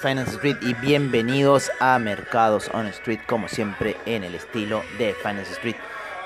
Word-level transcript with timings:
Finance 0.00 0.30
Street 0.36 0.56
y 0.62 0.72
bienvenidos 0.72 1.70
a 1.78 1.98
Mercados 1.98 2.70
on 2.72 2.86
Street, 2.86 3.20
como 3.26 3.48
siempre 3.48 3.98
en 4.06 4.24
el 4.24 4.34
estilo 4.34 4.82
de 4.96 5.12
Finance 5.12 5.52
Street, 5.52 5.76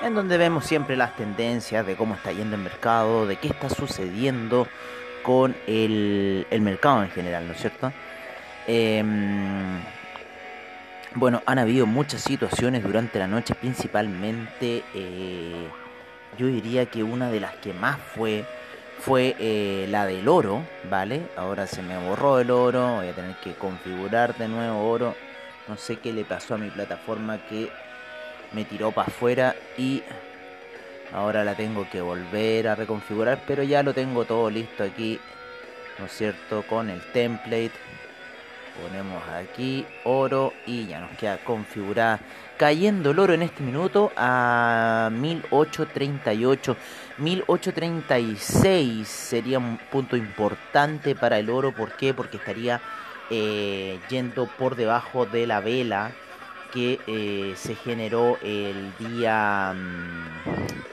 en 0.01 0.15
donde 0.15 0.37
vemos 0.37 0.65
siempre 0.65 0.95
las 0.95 1.13
tendencias 1.17 1.85
de 1.85 1.97
cómo 1.97 2.15
está 2.15 2.31
yendo 2.31 2.55
el 2.55 2.61
mercado, 2.61 3.27
de 3.27 3.35
qué 3.35 3.49
está 3.49 3.69
sucediendo 3.69 4.65
con 5.23 5.57
el, 5.67 6.47
mercado 6.61 7.03
en 7.03 7.09
general, 7.09 7.47
¿no 7.47 7.53
es 7.53 7.59
cierto? 7.59 7.91
Em, 8.65 9.81
bueno, 11.15 11.43
han 11.45 11.59
habido 11.59 11.85
muchas 11.85 12.21
situaciones 12.21 12.81
durante 12.81 13.19
la 13.19 13.27
noche, 13.27 13.55
principalmente 13.55 14.83
eh, 14.93 15.67
yo 16.37 16.47
diría 16.47 16.85
que 16.85 17.03
una 17.03 17.29
de 17.29 17.41
las 17.41 17.55
que 17.55 17.73
más 17.73 17.97
fue 18.15 18.45
fue 18.99 19.35
eh, 19.39 19.87
la 19.89 20.05
del 20.05 20.27
oro, 20.27 20.63
¿vale? 20.89 21.21
Ahora 21.35 21.67
se 21.67 21.81
me 21.81 21.97
borró 21.97 22.39
el 22.39 22.51
oro, 22.51 22.95
voy 22.95 23.07
a 23.07 23.13
tener 23.13 23.35
que 23.37 23.53
configurar 23.53 24.35
de 24.37 24.47
nuevo 24.47 24.89
oro. 24.89 25.15
No 25.67 25.77
sé 25.77 25.97
qué 25.97 26.13
le 26.13 26.25
pasó 26.25 26.55
a 26.55 26.57
mi 26.57 26.69
plataforma 26.69 27.39
que 27.47 27.69
me 28.53 28.65
tiró 28.65 28.91
para 28.91 29.07
afuera 29.07 29.55
y 29.77 30.03
ahora 31.13 31.43
la 31.43 31.55
tengo 31.55 31.87
que 31.89 32.01
volver 32.01 32.67
a 32.67 32.75
reconfigurar, 32.75 33.41
pero 33.47 33.63
ya 33.63 33.83
lo 33.83 33.93
tengo 33.93 34.25
todo 34.25 34.49
listo 34.49 34.83
aquí, 34.83 35.19
¿no 35.99 36.05
es 36.05 36.11
cierto? 36.11 36.63
Con 36.63 36.89
el 36.89 37.01
template. 37.11 37.71
Ponemos 38.81 39.23
aquí 39.29 39.85
oro 40.03 40.51
y 40.65 40.87
ya 40.87 40.99
nos 40.99 41.17
queda 41.17 41.37
configurada. 41.37 42.19
Cayendo 42.57 43.11
el 43.11 43.19
oro 43.19 43.33
en 43.33 43.41
este 43.41 43.63
minuto 43.63 44.11
a 44.17 45.09
1838. 45.13 46.75
1836 47.17 49.07
sería 49.07 49.59
un 49.59 49.77
punto 49.91 50.17
importante 50.17 51.15
para 51.15 51.39
el 51.39 51.49
oro. 51.49 51.71
¿Por 51.71 51.95
qué? 51.95 52.13
Porque 52.13 52.37
estaría 52.37 52.81
eh, 53.29 53.99
yendo 54.09 54.47
por 54.47 54.75
debajo 54.75 55.25
de 55.25 55.47
la 55.47 55.59
vela 55.61 56.11
que 56.73 56.99
eh, 57.07 57.53
se 57.55 57.75
generó 57.75 58.37
el 58.41 58.93
día... 58.97 59.73
Mm, 59.73 60.85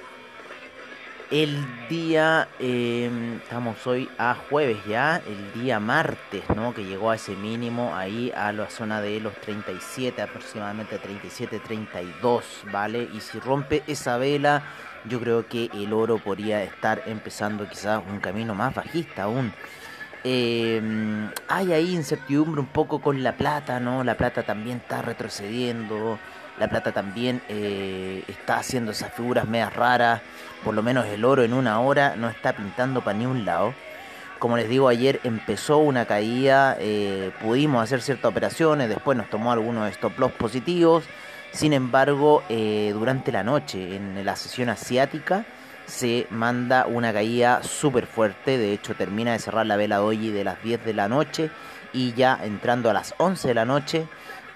el 1.33 1.89
día, 1.89 2.47
em, 2.59 3.37
estamos 3.37 3.87
hoy 3.87 4.07
a 4.19 4.35
jueves 4.35 4.77
ya, 4.87 5.17
el 5.27 5.63
día 5.63 5.81
martes, 5.81 6.45
¿no? 6.55 6.75
Que 6.75 6.85
llegó 6.85 7.11
a 7.11 7.15
ese 7.15 7.35
mínimo 7.35 7.97
ahí 7.97 8.31
a 8.37 8.53
la 8.53 8.69
zona 8.69 9.01
de 9.01 9.19
los 9.19 9.35
37, 9.37 10.21
aproximadamente 10.21 10.99
37, 10.99 11.59
32, 11.61 12.45
¿vale? 12.71 13.09
Y 13.15 13.21
si 13.21 13.41
rompe 13.41 13.83
esa 13.87 14.19
vela, 14.19 14.63
yo 15.09 15.21
creo 15.21 15.47
que 15.47 15.71
el 15.75 15.93
oro 15.93 16.19
podría 16.19 16.63
estar 16.63 17.03
empezando 17.07 17.69
quizás 17.69 18.03
un 18.09 18.21
camino 18.21 18.55
más 18.55 18.75
bajista 18.75 19.25
aún. 19.25 19.53
Em, 20.25 21.31
hay 21.49 21.73
ahí 21.73 21.95
incertidumbre 21.95 22.61
un 22.61 22.69
poco 22.69 23.01
con 23.01 23.23
la 23.23 23.37
plata, 23.37 23.81
¿no? 23.81 24.05
La 24.05 24.17
plata 24.17 24.43
también 24.45 24.79
está 24.79 25.03
retrocediendo. 25.03 26.19
La 26.59 26.69
plata 26.69 26.93
también 26.93 27.43
eh, 27.49 28.23
está 28.29 28.59
haciendo 28.59 28.93
esas 28.93 29.13
figuras 29.13 29.49
medias 29.49 29.75
raras. 29.75 30.23
Por 30.65 30.75
lo 30.75 30.83
menos 30.83 31.07
el 31.07 31.25
oro 31.25 31.43
en 31.43 31.53
una 31.53 31.81
hora 31.81 32.15
no 32.17 32.29
está 32.29 32.53
pintando 32.53 33.03
para 33.03 33.19
ni 33.19 33.27
un 33.27 33.45
lado. 33.45 33.75
Como 34.39 34.57
les 34.57 34.69
digo, 34.69 34.89
ayer 34.89 35.21
empezó 35.25 35.79
una 35.79 36.05
caída. 36.05 36.77
Eh, 36.79 37.33
pudimos 37.41 37.83
hacer 37.83 38.01
ciertas 38.01 38.31
operaciones. 38.31 38.89
Después 38.89 39.17
nos 39.19 39.29
tomó 39.29 39.51
algunos 39.53 39.91
stop 39.91 40.19
loss 40.19 40.33
positivos. 40.33 41.05
Sin 41.53 41.73
embargo, 41.73 42.43
eh, 42.49 42.91
durante 42.95 43.31
la 43.33 43.45
noche, 43.45 43.97
en 43.97 44.25
la 44.25 44.37
sesión 44.37 44.69
asiática, 44.69 45.45
se 45.87 46.27
manda 46.31 46.87
una 46.87 47.13
caída 47.13 47.63
súper 47.63 48.07
fuerte. 48.07 48.59
De 48.59 48.73
hecho, 48.73 48.95
termina 48.95 49.33
de 49.33 49.39
cerrar 49.39 49.67
la 49.67 49.77
vela 49.77 49.99
doji 49.99 50.31
de 50.31 50.45
las 50.45 50.63
10 50.63 50.85
de 50.85 50.95
la 50.95 51.09
noche. 51.09 51.51
Y 51.93 52.15
ya 52.15 52.39
entrando 52.43 52.89
a 52.89 52.95
las 52.95 53.15
11 53.19 53.49
de 53.49 53.55
la 53.55 53.65
noche 53.67 54.07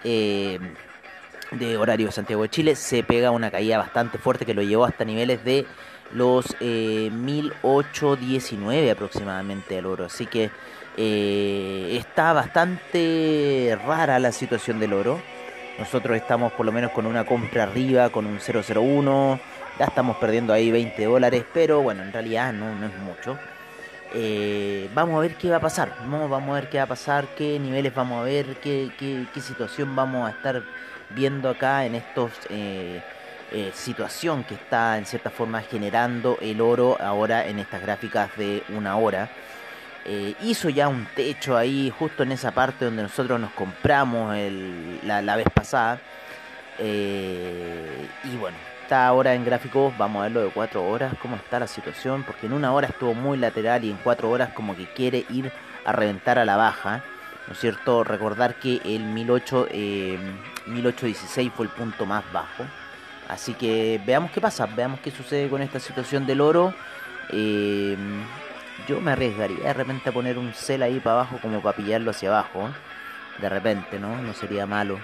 de 0.03 1.77
horario 1.77 2.11
Santiago 2.11 2.43
de 2.43 2.49
Chile, 2.49 2.77
se 2.77 3.03
pega 3.03 3.31
una 3.31 3.51
caída 3.51 3.79
bastante 3.79 4.19
fuerte 4.19 4.47
que 4.47 4.55
lo 4.55 4.63
llevó 4.63 4.85
hasta 4.85 5.05
niveles 5.05 5.45
de 5.45 5.67
los 6.13 6.57
eh, 6.61 7.11
1819 7.13 8.91
aproximadamente 8.91 9.79
al 9.79 9.87
oro. 9.87 10.05
Así 10.07 10.27
que 10.27 10.51
eh, 10.97 11.97
está 11.99 12.33
bastante 12.33 13.79
rara 13.85 14.19
la 14.19 14.33
situación 14.33 14.81
del 14.81 14.93
oro. 14.93 15.21
Nosotros 15.79 16.17
estamos 16.17 16.53
por 16.53 16.65
lo 16.65 16.73
menos 16.73 16.91
con 16.93 17.07
una 17.07 17.25
compra 17.25 17.65
arriba, 17.65 18.11
con 18.11 18.27
un 18.27 18.39
001. 18.39 19.41
Ya 19.79 19.85
estamos 19.85 20.17
perdiendo 20.17 20.53
ahí 20.53 20.71
20 20.71 21.05
dólares, 21.05 21.45
pero 21.53 21.83
bueno, 21.83 22.03
en 22.03 22.13
realidad 22.13 22.53
no, 22.53 22.75
no 22.75 22.87
es 22.87 22.99
mucho. 22.99 23.39
Eh, 24.15 24.89
vamos 24.95 25.17
a 25.17 25.21
ver 25.21 25.35
qué 25.35 25.51
va 25.51 25.57
a 25.57 25.61
pasar. 25.61 25.93
¿no? 26.09 26.29
Vamos 26.29 26.51
a 26.51 26.61
ver 26.61 26.71
qué 26.71 26.79
va 26.79 26.85
a 26.85 26.89
pasar, 26.89 27.27
qué 27.37 27.59
niveles 27.59 27.95
vamos 27.95 28.21
a 28.21 28.25
ver, 28.25 28.57
qué, 28.63 28.91
situación 29.41 29.95
vamos 29.95 30.27
a 30.27 30.31
estar 30.31 30.63
viendo 31.11 31.51
acá 31.51 31.85
en 31.85 31.95
estos 31.95 32.33
eh, 32.49 33.03
eh, 33.53 33.71
situación 33.75 34.43
que 34.45 34.55
está 34.55 34.99
en 34.99 35.07
cierta 35.07 35.31
forma 35.31 35.61
generando 35.61 36.39
el 36.41 36.61
oro 36.61 36.97
ahora 37.01 37.47
en 37.47 37.59
estas 37.59 37.83
gráficas 37.83 38.35
de 38.37 38.63
una 38.71 38.97
hora. 38.97 39.29
Eh, 40.09 40.35
hizo 40.43 40.69
ya 40.69 40.89
un 40.89 41.07
techo 41.17 41.57
ahí 41.57 41.93
justo 41.97 42.23
en 42.23 42.33
esa 42.33 42.53
parte 42.53 42.85
donde 42.85 43.03
nosotros 43.03 43.41
nos 43.41 43.51
compramos 43.53 44.37
la, 45.05 45.37
vez 45.37 45.49
pasada. 45.53 46.01
y 46.79 48.37
bueno, 48.39 48.57
está 48.83 49.07
ahora 49.09 49.35
en 49.35 49.45
gráficos, 49.45 49.97
vamos 49.99 50.21
a 50.21 50.23
verlo 50.25 50.43
de 50.43 50.51
4 50.51 50.87
horas, 50.87 51.15
cómo 51.21 51.37
está 51.37 51.59
la 51.59 51.67
situación, 51.67 52.23
porque 52.23 52.47
en 52.47 52.53
una 52.53 52.73
hora 52.73 52.87
estuvo 52.89 53.15
muy 53.15 53.37
lateral 53.37 53.85
y 53.85 53.91
en 53.91 53.97
4 53.97 54.31
horas 54.31 54.53
como 54.53 54.77
que 54.77 54.87
quiere 54.87 55.25
ir 55.31 55.51
a 55.85 55.93
reventar 55.93 56.39
a 56.39 56.45
la 56.45 56.57
baja. 56.57 57.03
¿no 57.47 57.53
es 57.53 57.61
cierto? 57.61 58.05
Recordar 58.05 58.57
que 58.57 58.81
el 58.85 59.15
18, 59.15 59.69
1816 60.67 61.49
eh, 61.49 61.53
fue 61.55 61.67
el 61.67 61.73
punto 61.73 62.07
más 62.07 62.25
bajo. 62.33 62.65
Así 63.29 63.55
que 63.55 64.01
veamos 64.05 64.31
qué 64.31 64.41
pasa, 64.41 64.67
veamos 64.67 65.01
qué 65.01 65.11
sucede 65.11 65.49
con 65.49 65.63
esta 65.63 65.81
situación 65.81 66.27
del 66.27 66.41
oro. 66.41 66.75
Eh, 67.31 67.97
yo 68.87 69.01
me 69.01 69.13
arriesgaría 69.13 69.65
de 69.65 69.73
repente 69.73 70.11
a 70.11 70.13
poner 70.13 70.39
un 70.39 70.53
cel 70.53 70.83
ahí 70.83 71.01
para 71.01 71.17
abajo 71.17 71.39
como 71.41 71.61
para 71.61 71.77
pillarlo 71.77 72.11
hacia 72.11 72.29
abajo. 72.29 72.71
De 73.41 73.49
repente, 73.49 73.99
¿no? 73.99 74.21
No 74.23 74.33
sería 74.35 74.67
malo. 74.67 74.99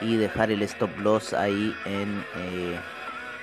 Y 0.00 0.16
dejar 0.16 0.50
el 0.50 0.62
stop 0.62 0.98
loss 0.98 1.32
ahí 1.34 1.74
en, 1.84 2.24
eh, 2.36 2.78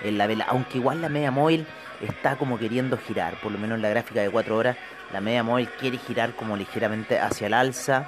en 0.04 0.18
la 0.18 0.28
vela. 0.28 0.46
Aunque 0.50 0.78
igual 0.78 1.02
la 1.02 1.10
media 1.10 1.32
móvil 1.32 1.66
está 2.02 2.36
como 2.36 2.58
queriendo 2.58 2.98
girar, 2.98 3.36
por 3.42 3.52
lo 3.52 3.60
menos 3.60 3.76
en 3.76 3.82
la 3.82 3.90
gráfica 3.90 4.22
de 4.22 4.30
4 4.30 4.56
horas, 4.56 4.78
la 5.14 5.22
media 5.22 5.44
móvil 5.44 5.70
quiere 5.80 5.98
girar 5.98 6.34
como 6.34 6.56
ligeramente 6.58 7.20
hacia 7.20 7.48
el 7.48 7.54
alza. 7.54 8.08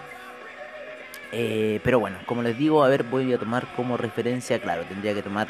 Eh, 1.31 1.80
pero 1.83 2.00
bueno, 2.00 2.18
como 2.25 2.42
les 2.42 2.57
digo, 2.57 2.83
a 2.83 2.89
ver, 2.89 3.03
voy 3.03 3.31
a 3.33 3.38
tomar 3.38 3.65
como 3.75 3.95
referencia, 3.98 4.59
claro, 4.59 4.83
tendría 4.83 5.13
que 5.13 5.24
tomar 5.24 5.48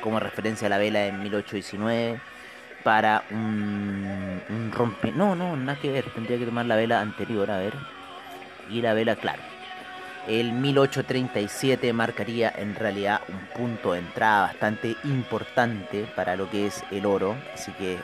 como 0.00 0.20
referencia 0.20 0.68
la 0.68 0.78
vela 0.78 1.06
en 1.06 1.20
1819 1.22 2.20
para 2.86 3.24
un, 3.32 4.40
un 4.48 4.70
rompe... 4.70 5.10
No, 5.10 5.34
no, 5.34 5.56
nada 5.56 5.76
que 5.76 5.90
ver, 5.90 6.04
tendría 6.14 6.38
que 6.38 6.44
tomar 6.44 6.66
la 6.66 6.76
vela 6.76 7.00
anterior, 7.00 7.50
a 7.50 7.58
ver. 7.58 7.74
Y 8.70 8.80
la 8.80 8.94
vela, 8.94 9.16
claro. 9.16 9.42
El 10.28 10.52
1837 10.52 11.92
marcaría 11.92 12.48
en 12.56 12.76
realidad 12.76 13.22
un 13.26 13.40
punto 13.56 13.94
de 13.94 13.98
entrada 13.98 14.42
bastante 14.42 14.94
importante 15.02 16.06
para 16.14 16.36
lo 16.36 16.48
que 16.48 16.68
es 16.68 16.84
el 16.92 17.06
oro. 17.06 17.34
Así 17.52 17.72
que 17.72 17.98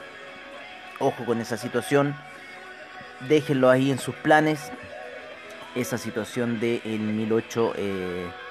ojo 0.98 1.24
con 1.24 1.40
esa 1.40 1.56
situación 1.56 2.16
déjenlo 3.28 3.70
ahí 3.70 3.92
en 3.92 4.00
sus 4.00 4.16
planes. 4.16 4.72
Esa 5.76 5.96
situación 5.96 6.58
de 6.58 6.80
1837 6.84 8.42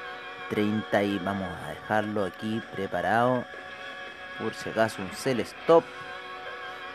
30 0.49 1.03
y 1.03 1.19
vamos 1.19 1.47
a 1.65 1.69
dejarlo 1.69 2.25
aquí 2.25 2.61
preparado 2.73 3.45
por 4.37 4.53
si 4.53 4.69
acaso 4.69 5.01
un 5.01 5.09
sell 5.13 5.39
stop 5.39 5.83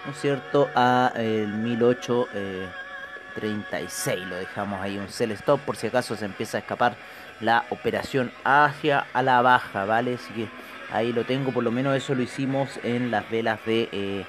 ¿no 0.07 0.13
es 0.13 0.21
cierto? 0.21 0.71
A 0.75 1.13
el 1.17 1.49
1836 1.49 4.27
lo 4.27 4.37
dejamos 4.37 4.81
ahí 4.81 4.97
un 4.99 5.09
sell 5.09 5.33
stop 5.33 5.61
por 5.61 5.77
si 5.77 5.89
acaso 5.89 6.17
se 6.17 6.25
empieza 6.25 6.57
a 6.59 6.61
escapar 6.61 6.97
la 7.41 7.65
operación 7.71 8.31
hacia 8.45 9.07
a 9.13 9.23
la 9.23 9.43
baja, 9.43 9.85
¿vale? 9.85 10.15
Así 10.15 10.33
que 10.33 10.49
ahí 10.93 11.13
lo 11.13 11.25
tengo, 11.25 11.51
por 11.53 11.65
lo 11.65 11.73
menos 11.73 11.97
eso 11.97 12.15
lo 12.15 12.23
hicimos 12.23 12.79
en 12.83 13.11
las 13.11 13.29
velas 13.31 13.59
de 13.67 14.25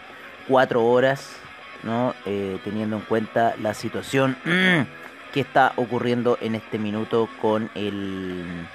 4 0.48 0.80
eh, 0.80 0.84
horas, 0.84 1.38
¿no? 1.84 2.16
Eh, 2.26 2.60
teniendo 2.64 2.96
en 2.98 3.04
cuenta 3.04 3.56
la 3.62 3.74
situación 3.74 4.36
que 5.34 5.40
está 5.40 5.74
ocurriendo 5.76 6.38
en 6.42 6.56
este 6.56 6.80
minuto 6.80 7.30
con 7.40 7.70
el 7.76 8.68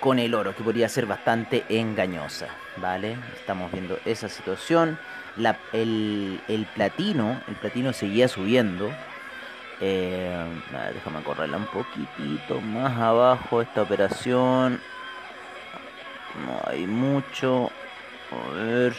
con 0.00 0.18
el 0.18 0.34
oro, 0.34 0.54
que 0.54 0.62
podría 0.62 0.88
ser 0.88 1.06
bastante 1.06 1.64
engañosa, 1.68 2.48
¿vale? 2.76 3.16
Estamos 3.36 3.72
viendo 3.72 3.98
esa 4.04 4.28
situación. 4.28 4.98
el, 5.72 6.40
el 6.48 6.66
platino, 6.66 7.40
el 7.48 7.54
platino 7.56 7.92
seguía 7.92 8.28
subiendo. 8.28 8.90
Eh, 9.80 10.44
déjame 10.92 11.22
correrla 11.22 11.56
un 11.56 11.66
poquitito 11.66 12.60
más 12.60 12.98
abajo 12.98 13.62
esta 13.62 13.82
operación. 13.82 14.80
No 16.46 16.60
hay 16.70 16.86
mucho. 16.86 17.70
A 18.30 18.52
ver. 18.54 18.94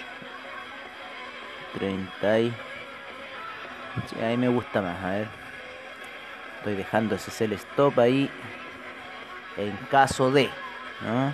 30 1.77 2.39
y... 2.39 2.53
Sí, 4.07 4.21
ahí 4.21 4.37
me 4.37 4.47
gusta 4.47 4.81
más, 4.81 5.03
a 5.03 5.09
ver. 5.11 5.27
Estoy 6.57 6.75
dejando 6.75 7.15
ese 7.15 7.31
sell 7.31 7.53
stop 7.53 7.99
ahí. 7.99 8.29
En 9.57 9.75
caso 9.91 10.31
de... 10.31 10.49
¿no? 11.01 11.33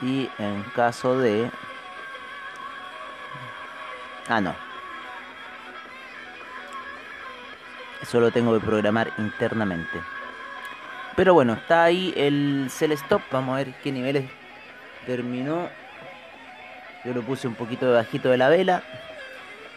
Y 0.00 0.30
en 0.38 0.62
caso 0.74 1.18
de... 1.18 1.50
Ah, 4.28 4.40
no. 4.40 4.54
Eso 8.02 8.20
lo 8.20 8.30
tengo 8.30 8.58
que 8.58 8.64
programar 8.64 9.12
internamente. 9.18 10.00
Pero 11.16 11.34
bueno, 11.34 11.54
está 11.54 11.84
ahí 11.84 12.14
el 12.16 12.68
sell 12.70 12.92
stop. 12.92 13.22
Vamos 13.32 13.54
a 13.54 13.64
ver 13.64 13.74
qué 13.82 13.90
niveles 13.90 14.24
terminó. 15.04 15.68
Yo 17.04 17.12
lo 17.12 17.22
puse 17.22 17.48
un 17.48 17.54
poquito 17.54 17.92
bajito 17.92 18.28
de 18.28 18.36
la 18.36 18.48
vela. 18.48 18.82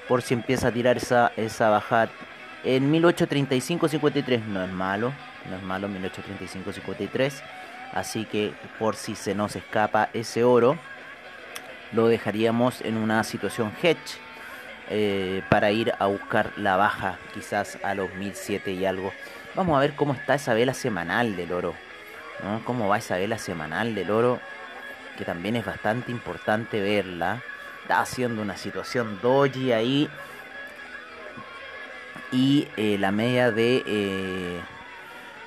Por 0.07 0.21
si 0.21 0.33
empieza 0.33 0.67
a 0.67 0.71
tirar 0.71 0.97
esa, 0.97 1.31
esa 1.35 1.69
bajada. 1.69 2.09
En 2.63 2.91
1835-53 2.93 4.45
no 4.45 4.63
es 4.63 4.71
malo. 4.71 5.13
No 5.49 5.55
es 5.55 5.63
malo 5.63 5.87
1835-53. 5.89 7.41
Así 7.93 8.25
que 8.25 8.53
por 8.79 8.95
si 8.95 9.15
se 9.15 9.35
nos 9.35 9.55
escapa 9.55 10.09
ese 10.13 10.43
oro, 10.43 10.77
lo 11.91 12.07
dejaríamos 12.07 12.81
en 12.81 12.97
una 12.97 13.23
situación 13.23 13.73
hedge 13.81 14.17
eh, 14.89 15.41
para 15.49 15.71
ir 15.71 15.93
a 15.99 16.05
buscar 16.07 16.51
la 16.57 16.77
baja 16.77 17.17
quizás 17.33 17.77
a 17.83 17.93
los 17.95 18.13
1007 18.15 18.71
y 18.71 18.85
algo. 18.85 19.11
Vamos 19.55 19.77
a 19.77 19.81
ver 19.81 19.95
cómo 19.95 20.13
está 20.13 20.35
esa 20.35 20.53
vela 20.53 20.73
semanal 20.73 21.35
del 21.35 21.51
oro. 21.51 21.73
¿no? 22.43 22.63
Cómo 22.65 22.87
va 22.87 22.97
esa 22.97 23.17
vela 23.17 23.37
semanal 23.37 23.93
del 23.93 24.11
oro. 24.11 24.39
Que 25.17 25.25
también 25.25 25.55
es 25.57 25.65
bastante 25.65 26.11
importante 26.11 26.79
verla. 26.79 27.41
Está 27.81 27.99
haciendo 27.99 28.41
una 28.41 28.55
situación 28.55 29.19
doji 29.21 29.73
ahí. 29.73 30.09
Y 32.31 32.67
eh, 32.77 32.97
la 32.97 33.11
media 33.11 33.51
de... 33.51 33.83
Eh, 33.85 34.61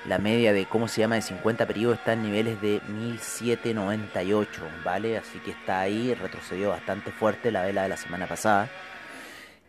la 0.05 0.19
media 0.19 0.53
de, 0.53 0.67
¿cómo 0.67 0.89
se 0.89 1.01
llama?, 1.01 1.15
de 1.17 1.23
50 1.23 1.67
periodos 1.67 1.99
está 1.99 2.13
en 2.13 2.23
niveles 2.23 2.61
de 2.61 2.81
1798, 2.89 4.63
¿vale? 4.85 5.17
Así 5.17 5.39
que 5.39 5.53
está 5.53 5.81
ahí, 5.81 6.15
retrocedió 6.15 6.71
bastante 6.71 7.11
fuerte 7.11 7.51
la 7.51 7.63
vela 7.63 7.83
de 7.83 7.89
la 7.89 7.97
semana 7.97 8.27
pasada. 8.27 8.69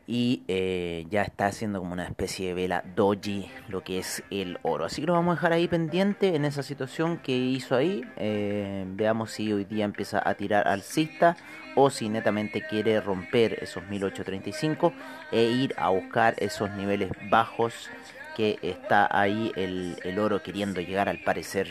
Y 0.07 0.43
eh, 0.47 1.07
ya 1.09 1.23
está 1.23 1.47
haciendo 1.47 1.79
como 1.79 1.93
una 1.93 2.05
especie 2.05 2.49
de 2.49 2.53
vela 2.53 2.83
doji 2.95 3.49
lo 3.69 3.83
que 3.83 3.97
es 3.97 4.23
el 4.29 4.59
oro. 4.61 4.85
Así 4.85 5.01
que 5.01 5.07
lo 5.07 5.13
vamos 5.13 5.33
a 5.33 5.35
dejar 5.35 5.53
ahí 5.53 5.67
pendiente 5.67 6.35
en 6.35 6.45
esa 6.45 6.61
situación 6.61 7.17
que 7.17 7.35
hizo 7.35 7.75
ahí. 7.75 8.03
Eh, 8.17 8.85
veamos 8.89 9.31
si 9.31 9.51
hoy 9.51 9.65
día 9.65 9.85
empieza 9.85 10.21
a 10.23 10.35
tirar 10.35 10.67
alcista 10.67 11.35
o 11.75 11.89
si 11.89 12.09
netamente 12.09 12.61
quiere 12.61 13.01
romper 13.01 13.59
esos 13.61 13.83
1835 13.87 14.93
e 15.31 15.43
ir 15.43 15.73
a 15.77 15.89
buscar 15.89 16.35
esos 16.37 16.69
niveles 16.71 17.11
bajos 17.29 17.89
que 18.35 18.59
está 18.61 19.07
ahí 19.11 19.51
el, 19.55 20.19
oro 20.19 20.43
queriendo 20.43 20.81
llegar 20.81 21.09
al 21.09 21.19
parecer, 21.19 21.69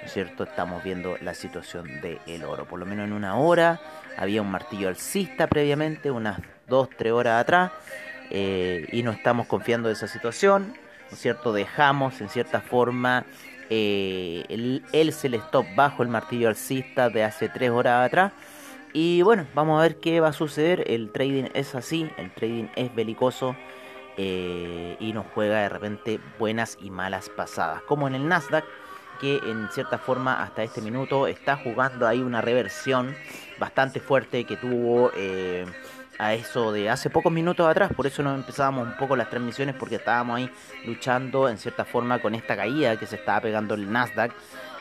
¿no 0.00 0.06
es 0.06 0.12
cierto? 0.12 0.44
Estamos 0.44 0.82
viendo 0.84 1.16
la 1.20 1.34
situación 1.34 2.00
del 2.00 2.44
oro. 2.44 2.66
Por 2.66 2.78
lo 2.78 2.86
menos 2.86 3.06
en 3.06 3.12
una 3.12 3.36
hora 3.36 3.80
había 4.16 4.40
un 4.40 4.50
martillo 4.50 4.88
alcista 4.88 5.48
previamente, 5.48 6.10
unas 6.10 6.38
2, 6.68 6.88
3 6.96 7.12
horas 7.12 7.40
atrás, 7.40 7.72
eh, 8.30 8.86
y 8.92 9.02
no 9.02 9.10
estamos 9.10 9.46
confiando 9.46 9.88
de 9.88 9.94
esa 9.94 10.08
situación, 10.08 10.68
¿no 10.68 11.12
es 11.12 11.18
cierto? 11.18 11.52
Dejamos 11.52 12.20
en 12.20 12.28
cierta 12.28 12.60
forma 12.60 13.24
eh, 13.70 14.44
el, 14.48 14.82
el 14.92 15.08
stop 15.08 15.66
bajo 15.74 16.02
el 16.02 16.08
martillo 16.08 16.48
alcista 16.48 17.10
de 17.10 17.24
hace 17.24 17.48
3 17.48 17.70
horas 17.70 18.06
atrás. 18.06 18.32
Y 18.92 19.22
bueno, 19.22 19.46
vamos 19.54 19.80
a 19.80 19.82
ver 19.82 19.96
qué 19.96 20.20
va 20.20 20.28
a 20.28 20.32
suceder. 20.32 20.84
El 20.86 21.10
trading 21.10 21.48
es 21.54 21.74
así, 21.74 22.08
el 22.16 22.32
trading 22.32 22.68
es 22.76 22.94
belicoso. 22.94 23.56
Eh, 24.16 24.96
y 25.00 25.12
nos 25.12 25.26
juega 25.34 25.62
de 25.62 25.68
repente 25.68 26.20
buenas 26.38 26.78
y 26.80 26.90
malas 26.90 27.28
pasadas. 27.28 27.82
Como 27.82 28.06
en 28.06 28.14
el 28.14 28.28
Nasdaq, 28.28 28.64
que 29.20 29.38
en 29.38 29.68
cierta 29.72 29.98
forma 29.98 30.42
hasta 30.42 30.62
este 30.62 30.80
minuto 30.80 31.26
está 31.26 31.56
jugando 31.56 32.06
ahí 32.06 32.20
una 32.20 32.40
reversión 32.40 33.16
bastante 33.58 33.98
fuerte 33.98 34.44
que 34.44 34.56
tuvo 34.56 35.10
eh, 35.16 35.66
a 36.18 36.34
eso 36.34 36.72
de 36.72 36.90
hace 36.90 37.10
pocos 37.10 37.32
minutos 37.32 37.68
atrás. 37.68 37.92
Por 37.94 38.06
eso 38.06 38.22
nos 38.22 38.34
empezábamos 38.36 38.88
un 38.88 38.96
poco 38.96 39.16
las 39.16 39.30
transmisiones 39.30 39.74
porque 39.74 39.96
estábamos 39.96 40.36
ahí 40.36 40.50
luchando 40.84 41.48
en 41.48 41.58
cierta 41.58 41.84
forma 41.84 42.20
con 42.20 42.34
esta 42.34 42.56
caída 42.56 42.96
que 42.96 43.06
se 43.06 43.16
estaba 43.16 43.40
pegando 43.40 43.74
el 43.74 43.90
Nasdaq. 43.90 44.32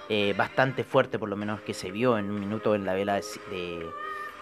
Eh, 0.09 0.33
bastante 0.37 0.83
fuerte 0.83 1.17
por 1.17 1.29
lo 1.29 1.37
menos 1.37 1.61
que 1.61 1.73
se 1.73 1.89
vio 1.89 2.17
en 2.17 2.29
un 2.29 2.39
minuto 2.39 2.75
en 2.75 2.85
la 2.85 2.93
vela 2.93 3.15
de, 3.49 3.89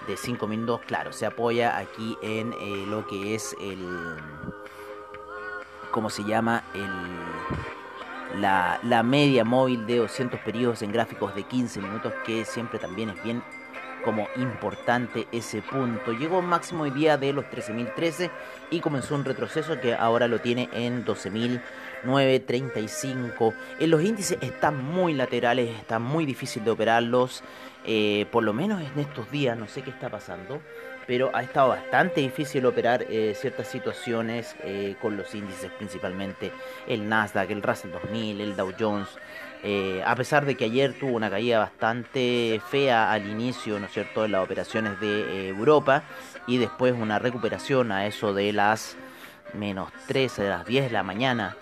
de 0.07 0.17
5 0.17 0.47
minutos. 0.47 0.81
Claro, 0.88 1.13
se 1.13 1.25
apoya 1.25 1.77
aquí 1.77 2.17
en 2.21 2.51
lo 2.89 3.05
que 3.07 3.35
es 3.35 3.55
el 3.61 4.17
como 5.91 6.09
se 6.09 6.23
llama 6.23 6.63
el, 6.73 8.42
la, 8.42 8.80
la, 8.83 9.04
media 9.04 9.44
móvil 9.44 9.85
de 9.85 9.97
200 9.97 10.39
periodos 10.39 10.81
en 10.81 10.92
gráficos 10.92 11.35
de 11.35 11.44
15 11.44 11.81
minutos, 11.81 12.13
que 12.25 12.45
siempre 12.45 12.80
también 12.80 13.09
es 13.09 13.23
bien 13.23 13.44
como 14.03 14.27
importante 14.35 15.27
ese 15.31 15.61
punto. 15.61 16.11
Llegó 16.13 16.41
máximo 16.41 16.83
hoy 16.83 16.91
día 16.91 17.17
de 17.17 17.33
los 17.33 17.45
13.013 17.45 18.29
y 18.69 18.79
comenzó 18.79 19.15
un 19.15 19.25
retroceso 19.25 19.79
que 19.79 19.93
ahora 19.93 20.27
lo 20.27 20.39
tiene 20.39 20.69
en 20.73 21.05
12.935. 21.05 23.53
En 23.79 23.89
los 23.89 24.03
índices 24.03 24.37
están 24.41 24.83
muy 24.83 25.13
laterales, 25.13 25.69
está 25.77 25.99
muy 25.99 26.25
difícil 26.25 26.63
de 26.63 26.71
operarlos, 26.71 27.43
eh, 27.85 28.25
por 28.31 28.43
lo 28.43 28.53
menos 28.53 28.81
en 28.81 28.99
estos 28.99 29.29
días, 29.31 29.57
no 29.57 29.67
sé 29.67 29.81
qué 29.81 29.89
está 29.89 30.09
pasando 30.09 30.61
pero 31.07 31.31
ha 31.33 31.41
estado 31.43 31.69
bastante 31.69 32.21
difícil 32.21 32.65
operar 32.65 33.05
eh, 33.09 33.33
ciertas 33.35 33.67
situaciones 33.67 34.55
eh, 34.63 34.95
con 35.01 35.17
los 35.17 35.35
índices, 35.35 35.69
principalmente 35.71 36.53
el 36.87 37.09
Nasdaq, 37.09 37.51
el 37.51 37.61
Russell 37.61 37.91
2000, 37.91 38.39
el 38.39 38.55
Dow 38.55 38.71
Jones. 38.79 39.09
Eh, 39.63 40.01
a 40.06 40.15
pesar 40.15 40.45
de 40.45 40.56
que 40.56 40.65
ayer 40.65 40.97
tuvo 40.99 41.11
una 41.11 41.30
caída 41.30 41.59
bastante 41.59 42.59
fea 42.69 43.11
al 43.11 43.30
inicio, 43.30 43.80
¿no 43.80 43.85
es 43.85 43.91
cierto?, 43.91 44.23
de 44.23 44.30
las 44.30 44.44
operaciones 44.44 44.99
de 44.99 45.49
Europa 45.49 46.03
y 46.47 46.57
después 46.57 46.94
una 46.94 47.19
recuperación 47.19 47.91
a 47.91 48.07
eso 48.07 48.33
de 48.33 48.53
las 48.53 48.97
menos 49.53 49.91
13, 50.07 50.44
de 50.44 50.49
las 50.49 50.65
10 50.65 50.85
de 50.85 50.91
la 50.91 51.03
mañana. 51.03 51.56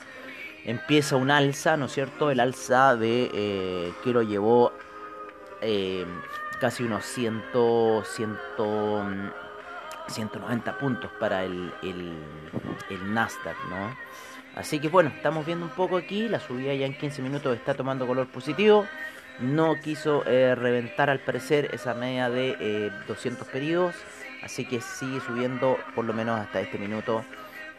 Empieza 0.63 1.17
un 1.17 1.29
alza, 1.29 1.75
¿no 1.75 1.87
es 1.87 1.91
cierto?, 1.91 2.31
el 2.31 2.39
alza 2.39 2.95
de 2.95 3.91
que 4.03 4.11
lo 4.11 4.21
llevó 4.21 4.71
casi 6.61 6.83
unos 6.83 7.05
100, 7.05 7.43
100, 8.03 8.37
190 10.09 10.77
puntos 10.77 11.11
para 11.19 11.43
el, 11.43 11.73
el, 11.81 13.13
Nasdaq, 13.13 13.57
¿no? 13.69 13.95
Así 14.55 14.79
que 14.79 14.89
bueno, 14.89 15.11
estamos 15.15 15.45
viendo 15.45 15.65
un 15.65 15.71
poco 15.71 15.97
aquí, 15.97 16.27
la 16.27 16.39
subida 16.39 16.73
ya 16.73 16.85
en 16.85 16.97
15 16.97 17.21
minutos 17.21 17.55
está 17.55 17.75
tomando 17.75 18.07
color 18.07 18.27
positivo, 18.27 18.85
no 19.39 19.75
quiso 19.79 20.25
eh, 20.25 20.55
reventar 20.55 21.09
al 21.09 21.19
parecer 21.19 21.69
esa 21.73 21.93
media 21.93 22.29
de 22.29 22.91
200 23.07 23.47
eh, 23.47 23.51
periodos, 23.51 23.95
así 24.43 24.65
que 24.65 24.81
sigue 24.81 25.21
subiendo 25.21 25.77
por 25.95 26.05
lo 26.05 26.13
menos 26.13 26.39
hasta 26.39 26.59
este 26.59 26.77
minuto 26.77 27.23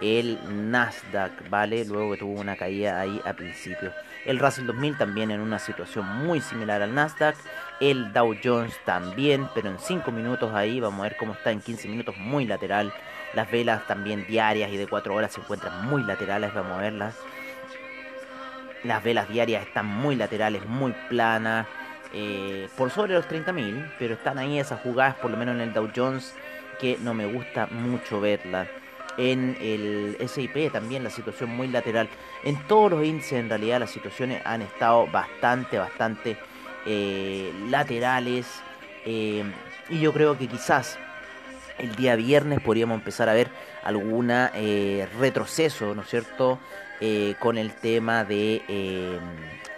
el 0.00 0.38
Nasdaq, 0.70 1.48
¿vale? 1.50 1.84
Luego 1.84 2.12
que 2.12 2.18
tuvo 2.18 2.40
una 2.40 2.56
caída 2.56 3.00
ahí 3.00 3.20
a 3.24 3.34
principio. 3.34 3.92
El 4.24 4.38
Russell 4.38 4.66
2000 4.66 4.98
también 4.98 5.30
en 5.30 5.40
una 5.40 5.58
situación 5.58 6.06
muy 6.24 6.40
similar 6.40 6.82
al 6.82 6.94
Nasdaq. 6.94 7.36
El 7.80 8.12
Dow 8.12 8.36
Jones 8.42 8.74
también, 8.84 9.48
pero 9.54 9.70
en 9.70 9.78
5 9.78 10.10
minutos 10.10 10.54
ahí 10.54 10.80
vamos 10.80 11.00
a 11.00 11.04
ver 11.04 11.16
cómo 11.16 11.32
está 11.32 11.50
en 11.50 11.60
15 11.60 11.88
minutos 11.88 12.16
muy 12.18 12.46
lateral. 12.46 12.92
Las 13.34 13.50
velas 13.50 13.86
también 13.86 14.26
diarias 14.26 14.70
y 14.70 14.76
de 14.76 14.86
4 14.86 15.14
horas 15.14 15.32
se 15.32 15.40
encuentran 15.40 15.86
muy 15.86 16.02
laterales, 16.02 16.52
vamos 16.52 16.78
a 16.78 16.82
verlas. 16.82 17.16
Las 18.84 19.02
velas 19.02 19.28
diarias 19.28 19.66
están 19.66 19.86
muy 19.86 20.16
laterales, 20.16 20.66
muy 20.66 20.94
planas. 21.08 21.66
Eh, 22.12 22.68
por 22.76 22.90
sobre 22.90 23.14
los 23.14 23.28
30.000, 23.28 23.92
pero 23.98 24.14
están 24.14 24.38
ahí 24.38 24.58
esas 24.58 24.80
jugadas, 24.80 25.14
por 25.16 25.30
lo 25.30 25.36
menos 25.36 25.54
en 25.54 25.60
el 25.60 25.72
Dow 25.72 25.88
Jones, 25.94 26.34
que 26.80 26.98
no 27.02 27.14
me 27.14 27.24
gusta 27.26 27.66
mucho 27.66 28.20
verlas. 28.20 28.66
En 29.16 29.56
el 29.60 30.16
SIP 30.28 30.72
también 30.72 31.04
la 31.04 31.10
situación 31.10 31.50
muy 31.50 31.68
lateral. 31.68 32.08
En 32.44 32.56
todos 32.66 32.90
los 32.90 33.04
índices 33.04 33.32
en 33.34 33.48
realidad 33.48 33.80
las 33.80 33.90
situaciones 33.90 34.40
han 34.44 34.62
estado 34.62 35.06
bastante, 35.08 35.78
bastante 35.78 36.36
eh, 36.86 37.52
laterales. 37.68 38.46
Eh, 39.04 39.44
y 39.88 40.00
yo 40.00 40.12
creo 40.12 40.38
que 40.38 40.46
quizás 40.46 40.98
el 41.78 41.96
día 41.96 42.16
viernes 42.16 42.60
podríamos 42.60 42.96
empezar 42.96 43.28
a 43.28 43.34
ver 43.34 43.48
alguna 43.82 44.52
retroceso, 45.18 45.94
¿no 45.94 46.02
es 46.02 46.08
cierto? 46.08 46.58
con 47.38 47.56
el 47.56 47.72
tema 47.72 48.24
de 48.24 48.62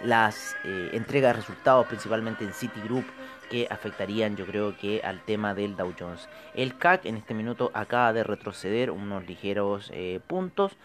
las 0.03 0.55
eh, 0.63 0.89
entregas 0.93 1.33
de 1.33 1.41
resultados, 1.41 1.87
principalmente 1.87 2.43
en 2.43 2.53
Citigroup, 2.53 3.05
que 3.53 3.67
afectarían 3.69 4.35
yo 4.35 4.47
creo 4.47 4.75
que 4.75 5.01
al 5.03 5.23
tema 5.23 5.53
del 5.53 5.75
Dow 5.75 5.93
Jones. 5.99 6.27
El 6.55 6.75
CAC 6.75 7.05
en 7.05 7.17
este 7.17 7.35
minuto 7.35 7.69
acaba 7.75 8.11
de 8.11 8.23
retroceder 8.23 8.89
unos 8.89 9.27
ligeros 9.27 9.91
eh, 9.93 10.21
puntos. 10.25 10.75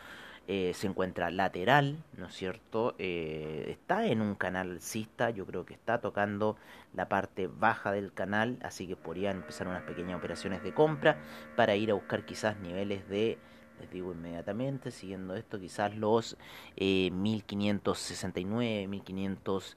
Eh, 0.48 0.72
se 0.74 0.86
encuentra 0.86 1.30
lateral, 1.30 1.96
¿no 2.18 2.26
es 2.26 2.34
cierto? 2.34 2.94
está 2.98 4.04
en 4.06 4.20
un 4.20 4.34
canal 4.34 4.70
alcista, 4.70 5.30
yo 5.30 5.46
creo 5.46 5.64
que 5.64 5.72
está 5.72 6.02
tocando 6.02 6.58
la 6.92 7.08
parte 7.08 7.46
baja 7.46 7.90
del 7.90 8.12
canal, 8.12 8.58
así 8.62 8.86
que 8.86 8.96
podrían 8.96 9.36
empezar 9.36 9.66
unas 9.66 9.84
pequeñas 9.84 10.18
operaciones 10.18 10.62
de 10.62 10.74
compra 10.74 11.16
para 11.56 11.74
ir 11.74 11.90
a 11.90 11.94
buscar 11.94 12.26
quizás 12.26 12.58
niveles 12.58 13.08
de 13.08 13.38
les 13.80 13.90
digo 13.90 14.12
inmediatamente, 14.12 14.90
siguiendo 14.90 15.34
esto, 15.36 15.58
quizás 15.58 15.96
los 15.96 16.36
eh, 16.76 17.10
1569, 17.12 18.88
1500... 18.88 19.76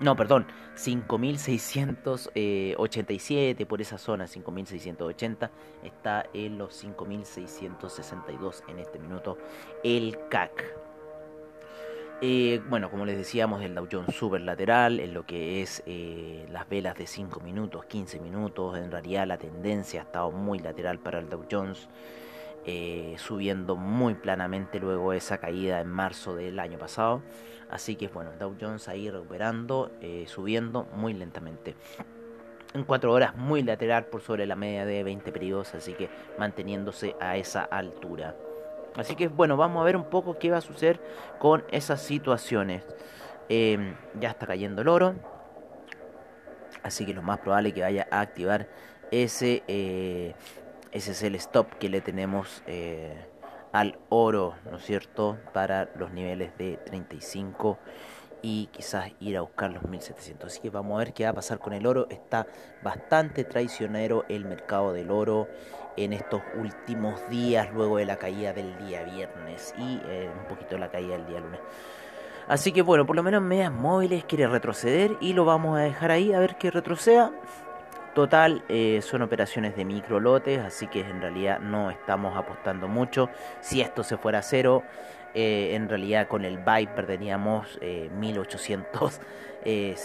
No, 0.00 0.16
perdón, 0.16 0.46
5687 0.74 3.66
por 3.66 3.80
esa 3.80 3.98
zona, 3.98 4.26
5680 4.26 5.52
está 5.84 6.26
en 6.32 6.58
los 6.58 6.74
5662 6.74 8.64
en 8.68 8.80
este 8.80 8.98
minuto 8.98 9.38
el 9.84 10.18
CAC. 10.28 10.82
Eh, 12.24 12.62
bueno, 12.68 12.88
como 12.88 13.04
les 13.04 13.16
decíamos, 13.16 13.62
el 13.62 13.74
Dow 13.74 13.88
Jones 13.90 14.14
super 14.14 14.40
lateral, 14.40 15.00
en 15.00 15.12
lo 15.12 15.26
que 15.26 15.60
es 15.60 15.82
eh, 15.86 16.46
las 16.52 16.68
velas 16.68 16.96
de 16.96 17.08
5 17.08 17.40
minutos, 17.40 17.84
15 17.86 18.20
minutos, 18.20 18.78
en 18.78 18.92
realidad 18.92 19.26
la 19.26 19.38
tendencia 19.38 20.02
ha 20.02 20.04
estado 20.04 20.30
muy 20.30 20.60
lateral 20.60 21.00
para 21.00 21.18
el 21.18 21.28
Dow 21.28 21.44
Jones, 21.50 21.88
eh, 22.66 23.14
subiendo 23.18 23.76
muy 23.76 24.14
planamente 24.14 24.78
luego 24.80 25.12
esa 25.12 25.38
caída 25.38 25.80
en 25.80 25.88
marzo 25.88 26.34
del 26.34 26.58
año 26.58 26.78
pasado. 26.78 27.22
Así 27.70 27.96
que 27.96 28.08
bueno, 28.08 28.30
Dow 28.38 28.54
Jones 28.60 28.88
ahí 28.88 29.10
recuperando, 29.10 29.90
subiendo 30.26 30.86
muy 30.94 31.14
lentamente. 31.14 31.74
En 32.74 32.84
4 32.84 33.12
horas 33.12 33.36
muy 33.36 33.62
lateral 33.62 34.06
por 34.06 34.22
sobre 34.22 34.46
la 34.46 34.56
media 34.56 34.86
de 34.86 35.02
20 35.02 35.30
periodos, 35.32 35.74
así 35.74 35.92
que 35.94 36.08
manteniéndose 36.38 37.16
a 37.20 37.36
esa 37.36 37.64
altura. 37.64 38.34
Así 38.96 39.14
que 39.14 39.28
bueno, 39.28 39.56
vamos 39.56 39.80
a 39.80 39.84
ver 39.84 39.96
un 39.96 40.04
poco 40.04 40.38
qué 40.38 40.50
va 40.50 40.58
a 40.58 40.62
suceder 40.62 41.00
con 41.38 41.64
esas 41.70 42.02
situaciones. 42.02 42.84
Em, 43.48 43.94
ya 44.18 44.30
está 44.30 44.46
cayendo 44.46 44.82
el 44.82 44.88
oro. 44.88 45.14
Así 46.82 47.06
que 47.06 47.14
lo 47.14 47.22
más 47.22 47.38
probable 47.38 47.70
es 47.70 47.74
que 47.74 47.82
vaya 47.82 48.06
a 48.10 48.20
activar 48.20 48.68
ese, 49.10 49.62
eh, 49.68 50.34
ese 50.92 51.12
es 51.12 51.22
el 51.22 51.34
stop 51.36 51.74
que 51.78 51.88
le 51.88 52.00
tenemos 52.00 52.62
eh, 52.66 53.26
al 53.72 53.98
oro, 54.10 54.54
¿no 54.70 54.76
es 54.76 54.84
cierto? 54.84 55.38
Para 55.52 55.90
los 55.96 56.12
niveles 56.12 56.56
de 56.58 56.76
35 56.76 57.78
y 58.42 58.66
quizás 58.66 59.12
ir 59.20 59.36
a 59.38 59.40
buscar 59.40 59.72
los 59.72 59.84
1700. 59.84 60.52
Así 60.52 60.60
que 60.60 60.70
vamos 60.70 60.96
a 60.96 60.98
ver 60.98 61.14
qué 61.14 61.24
va 61.24 61.30
a 61.30 61.34
pasar 61.34 61.58
con 61.58 61.72
el 61.72 61.86
oro. 61.86 62.06
Está 62.10 62.46
bastante 62.82 63.44
traicionero 63.44 64.24
el 64.28 64.44
mercado 64.44 64.92
del 64.92 65.10
oro 65.10 65.48
en 65.96 66.12
estos 66.12 66.42
últimos 66.56 67.28
días, 67.30 67.72
luego 67.72 67.98
de 67.98 68.04
la 68.04 68.16
caída 68.16 68.52
del 68.52 68.76
día 68.78 69.02
viernes 69.04 69.74
y 69.78 70.00
eh, 70.06 70.30
un 70.34 70.46
poquito 70.46 70.76
la 70.76 70.90
caída 70.90 71.16
del 71.16 71.26
día 71.26 71.40
lunes. 71.40 71.60
Así 72.48 72.72
que 72.72 72.82
bueno, 72.82 73.06
por 73.06 73.16
lo 73.16 73.22
menos 73.22 73.40
medias 73.40 73.72
móviles 73.72 74.24
quiere 74.24 74.46
retroceder 74.48 75.16
y 75.20 75.32
lo 75.32 75.44
vamos 75.44 75.78
a 75.78 75.82
dejar 75.82 76.10
ahí 76.10 76.32
a 76.32 76.40
ver 76.40 76.56
que 76.56 76.70
retroceda. 76.70 77.32
Total, 78.14 78.62
eh, 78.68 79.00
son 79.00 79.22
operaciones 79.22 79.74
de 79.74 79.86
micro 79.86 80.20
lotes, 80.20 80.58
así 80.60 80.86
que 80.86 81.00
en 81.00 81.22
realidad 81.22 81.60
no 81.60 81.90
estamos 81.90 82.36
apostando 82.36 82.86
mucho. 82.86 83.30
Si 83.62 83.80
esto 83.80 84.04
se 84.04 84.18
fuera 84.18 84.40
a 84.40 84.42
cero, 84.42 84.82
eh, 85.34 85.70
en 85.74 85.88
realidad 85.88 86.28
con 86.28 86.44
el 86.44 86.58
buy 86.58 86.86
perderíamos 86.88 87.78
1850 87.80 89.18
eh, 89.64 89.96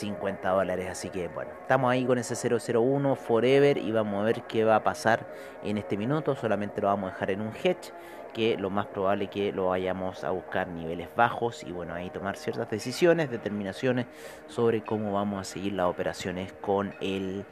dólares. 0.43 0.87
Así 0.89 1.09
que 1.09 1.27
bueno, 1.27 1.51
estamos 1.59 1.91
ahí 1.91 2.05
con 2.05 2.17
ese 2.17 2.35
001 2.37 3.15
forever 3.17 3.77
y 3.77 3.91
vamos 3.91 4.21
a 4.21 4.23
ver 4.23 4.43
qué 4.43 4.63
va 4.63 4.77
a 4.77 4.83
pasar 4.83 5.27
en 5.61 5.77
este 5.77 5.97
minuto. 5.97 6.33
Solamente 6.33 6.79
lo 6.79 6.87
vamos 6.87 7.09
a 7.09 7.13
dejar 7.13 7.31
en 7.31 7.41
un 7.41 7.51
hedge 7.61 7.91
que 8.33 8.57
lo 8.57 8.69
más 8.69 8.85
probable 8.85 9.25
es 9.25 9.31
que 9.31 9.51
lo 9.51 9.67
vayamos 9.67 10.23
a 10.23 10.29
buscar 10.29 10.69
niveles 10.69 11.09
bajos 11.13 11.61
y 11.63 11.73
bueno, 11.73 11.93
ahí 11.93 12.09
tomar 12.09 12.37
ciertas 12.37 12.69
decisiones, 12.69 13.29
determinaciones 13.29 14.05
sobre 14.47 14.81
cómo 14.81 15.11
vamos 15.11 15.41
a 15.41 15.43
seguir 15.43 15.73
las 15.73 15.87
operaciones 15.87 16.53
con 16.61 16.93
el 17.01 17.43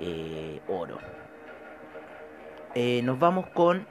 eh, 0.00 0.60
oro. 0.68 0.98
nos 3.02 3.18
vamos 3.18 3.46
con 3.48 3.86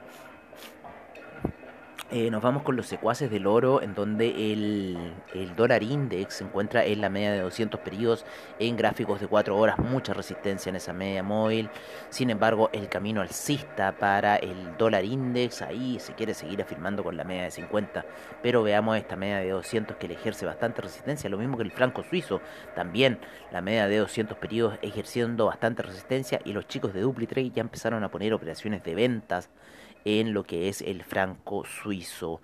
eh, 2.12 2.30
nos 2.30 2.44
vamos 2.44 2.62
con 2.62 2.76
los 2.76 2.86
secuaces 2.86 3.32
del 3.32 3.48
oro, 3.48 3.82
en 3.82 3.96
donde 3.96 4.54
el, 4.54 5.56
dólar 5.56 5.82
index 5.82 6.36
se 6.36 6.44
encuentra 6.44 6.86
en 6.86 7.02
la 7.02 7.10
media 7.10 7.32
de 7.32 7.40
200 7.40 7.80
periodos 7.80 8.26
en 8.60 8.78
gráficos 8.78 9.20
de 9.20 9.28
4 9.28 9.58
horas, 9.58 9.80
mucha 9.80 10.14
resistencia 10.14 10.70
en 10.70 10.76
esa 10.76 10.94
media 10.94 11.24
móvil. 11.24 11.70
Sin 12.10 12.30
embargo, 12.30 12.70
el 12.74 12.90
camino 12.90 13.22
alcista 13.22 13.92
para 13.94 14.36
el 14.36 14.78
dólar 14.78 15.04
index, 15.04 15.64
ahí 15.64 16.00
se 16.00 16.14
quiere 16.14 16.36
seguir 16.36 16.62
afirmando 16.62 17.04
con 17.04 17.18
la 17.18 17.24
media 17.24 17.44
de 17.44 17.52
50, 17.52 18.06
pero 18.44 18.62
veamos 18.62 18.98
esta 18.98 19.16
media 19.16 19.38
de 19.38 19.50
200 19.50 19.98
que 19.98 20.08
le 20.08 20.14
ejerce 20.14 20.46
bastante 20.46 20.84
resistencia, 20.84 21.28
lo 21.30 21.40
mismo 21.40 21.58
que 21.58 21.64
el 21.64 21.72
franco 21.72 22.04
suizo, 22.04 22.40
también 22.76 23.18
la 23.52 23.62
media 23.62 23.88
de 23.88 23.98
200 23.98 24.38
periodos 24.38 24.78
ejerciendo 24.84 25.48
bastante 25.48 25.82
resistencia 25.82 26.40
y 26.46 26.54
los 26.54 26.68
chicos 26.68 26.94
de 26.94 27.02
DupliTrade 27.02 27.50
ya 27.50 27.62
empezaron 27.62 28.04
a 28.04 28.10
poner 28.10 28.32
operaciones 28.34 28.84
de 28.84 28.94
ventas 28.94 29.50
en 30.06 30.34
lo 30.34 30.44
que 30.44 30.70
es 30.70 30.82
el 30.82 31.04
franco 31.04 31.66
suizo. 31.66 32.42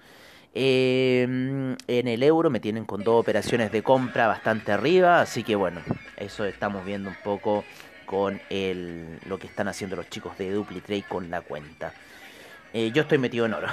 Em, 0.53 1.77
en 1.87 2.07
el 2.09 2.23
euro 2.23 2.49
me 2.49 2.59
tienen 2.59 2.83
con 2.83 3.03
dos 3.03 3.21
operaciones 3.21 3.71
de 3.71 3.83
compra 3.83 4.27
bastante 4.27 4.73
arriba, 4.73 5.21
así 5.21 5.43
que 5.43 5.55
bueno, 5.55 5.79
eso 6.17 6.43
estamos 6.43 6.83
viendo 6.83 7.09
un 7.09 7.15
poco 7.23 7.63
con 8.05 8.41
el, 8.49 9.19
lo 9.27 9.39
que 9.39 9.47
están 9.47 9.69
haciendo 9.69 9.95
los 9.95 10.09
chicos 10.09 10.37
de 10.37 10.51
DupliTrade 10.51 11.03
con 11.03 11.29
la 11.29 11.41
cuenta. 11.41 11.93
Eh, 12.73 12.91
yo 12.91 13.03
estoy 13.03 13.17
metido 13.17 13.45
en 13.45 13.53
oro, 13.53 13.67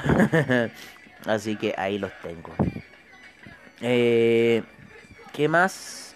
así 1.26 1.57
que 1.57 1.75
ahí 1.76 1.99
los 1.99 2.12
tengo. 2.23 2.54
Eh, 3.80 4.62
¿Qué 5.33 5.49
más? 5.49 6.14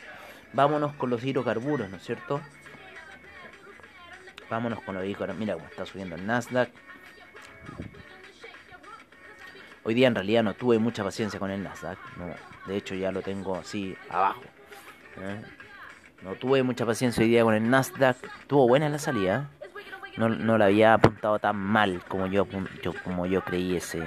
Vámonos 0.53 0.95
con 0.95 1.11
los 1.11 1.25
hidrocarburos, 1.25 1.89
¿no 1.91 1.97
es 1.97 2.05
cierto? 2.05 2.41
Vámonos 4.49 4.81
con 4.83 4.95
los 4.95 5.05
hidrocarburos. 5.05 5.41
Mira 5.41 5.55
cómo 5.55 5.67
está 5.67 5.87
subiendo 5.87 6.15
el 6.15 6.27
Nasdaq. 6.27 6.71
Hoy 9.85 9.95
día 9.95 10.07
en 10.07 10.15
realidad 10.15 10.45
no 10.45 10.55
tuve 10.55 10.79
mucha 10.79 11.03
paciencia 11.03 11.41
con 11.41 11.51
el 11.51 11.63
Nasdaq. 11.63 11.99
de 12.67 12.77
hecho 12.77 12.95
ya 12.95 13.11
lo 13.11 13.21
tengo 13.21 13.57
así 13.57 13.97
abajo. 14.09 14.43
¿eh? 15.21 15.43
No 16.23 16.35
tuve 16.37 16.63
mucha 16.63 16.87
paciencia 16.87 17.25
hoy 17.25 17.31
día 17.31 17.43
con 17.43 17.55
el 17.55 17.69
Nasdaq. 17.69 18.17
Tuvo 18.47 18.69
buena 18.69 18.89
la 18.89 19.01
salida. 19.01 19.51
No, 20.17 20.29
no 20.29 20.57
la 20.57 20.67
había 20.67 20.95
apuntado 20.95 21.39
tan 21.41 21.57
mal 21.57 22.01
como 22.07 22.27
yo, 22.27 22.47
como 23.03 23.27
yo 23.27 23.43
creí 23.43 23.77
ese, 23.77 24.03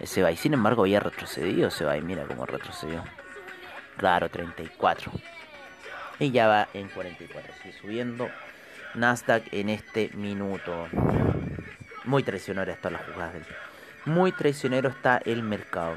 ese 0.00 0.22
buy. 0.24 0.36
Sin 0.36 0.54
embargo 0.54 0.82
había 0.82 0.98
retrocedido 0.98 1.68
ese 1.68 1.84
buy. 1.84 2.00
Mira 2.00 2.24
cómo 2.24 2.44
retrocedió. 2.44 3.04
Claro, 3.96 4.28
34. 4.28 5.12
Y 6.18 6.32
ya 6.32 6.48
va 6.48 6.68
en 6.74 6.88
44. 6.88 7.54
Sigue 7.62 7.78
subiendo. 7.80 8.28
Nasdaq 8.94 9.44
en 9.52 9.68
este 9.68 10.10
minuto. 10.14 10.88
Muy 12.06 12.22
traicionera 12.22 12.72
está 12.72 12.88
la 12.90 12.98
jugada 12.98 13.32
del 13.32 13.44
muy 14.06 14.30
traicionero 14.30 14.88
está 14.88 15.18
el 15.24 15.42
mercado. 15.42 15.96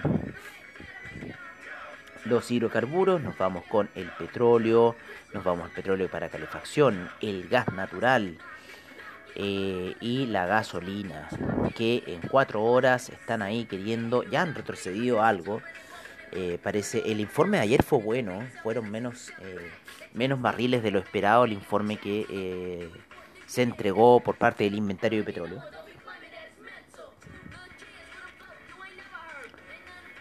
Los 2.26 2.50
hidrocarburos, 2.52 3.22
nos 3.22 3.38
vamos 3.38 3.64
con 3.66 3.88
el 3.96 4.10
petróleo, 4.10 4.96
nos 5.34 5.44
vamos 5.44 5.66
al 5.66 5.72
petróleo 5.72 6.10
para 6.10 6.30
calefacción, 6.30 7.10
el 7.22 7.48
gas 7.48 7.72
natural 7.72 8.38
eh, 9.36 9.96
y 10.02 10.26
la 10.26 10.48
gasolina, 10.48 11.30
que 11.76 12.04
en 12.08 12.22
cuatro 12.28 12.64
horas 12.64 13.10
están 13.10 13.42
ahí 13.44 13.66
queriendo, 13.66 14.24
ya 14.24 14.42
han 14.42 14.56
retrocedido 14.56 15.24
algo. 15.24 15.62
Eh, 16.32 16.58
parece, 16.62 17.04
el 17.06 17.20
informe 17.20 17.58
de 17.58 17.64
ayer 17.64 17.84
fue 17.84 18.00
bueno, 18.00 18.44
fueron 18.64 18.90
menos, 18.90 19.32
eh, 19.40 19.72
menos 20.14 20.42
barriles 20.42 20.82
de 20.82 20.92
lo 20.92 21.00
esperado 21.00 21.46
el 21.46 21.54
informe 21.54 21.98
que 21.98 22.90
se 23.46 23.62
entregó 23.62 24.20
por 24.20 24.36
parte 24.36 24.64
del 24.64 24.76
inventario 24.76 25.20
de 25.20 25.26
petróleo. 25.26 25.64